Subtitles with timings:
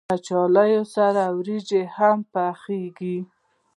[0.09, 3.17] کچالو سره وريجې هم پخېږي